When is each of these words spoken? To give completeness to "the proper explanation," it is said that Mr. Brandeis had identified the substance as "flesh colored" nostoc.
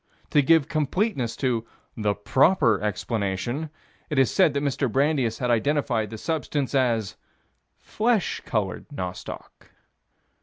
To 0.31 0.41
give 0.41 0.67
completeness 0.67 1.35
to 1.35 1.63
"the 1.95 2.15
proper 2.15 2.81
explanation," 2.81 3.69
it 4.09 4.17
is 4.17 4.31
said 4.31 4.55
that 4.55 4.63
Mr. 4.63 4.91
Brandeis 4.91 5.37
had 5.37 5.51
identified 5.51 6.09
the 6.09 6.17
substance 6.17 6.73
as 6.73 7.17
"flesh 7.77 8.41
colored" 8.43 8.87
nostoc. 8.89 9.69